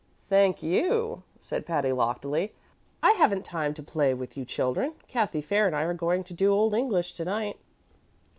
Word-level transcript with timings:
"Thank 0.23 0.63
you," 0.63 1.21
said 1.39 1.63
Patty, 1.63 1.91
loftily. 1.91 2.53
"I 3.03 3.11
haven't 3.11 3.45
time 3.45 3.75
to 3.75 3.83
play 3.83 4.15
with 4.15 4.35
you 4.35 4.45
children. 4.45 4.93
Cathy 5.07 5.41
Fair 5.43 5.67
and 5.67 5.75
I 5.75 5.83
are 5.83 5.93
going 5.93 6.23
to 6.23 6.33
do 6.33 6.51
Old 6.53 6.73
English 6.73 7.13
to 7.13 7.23
night." 7.25 7.59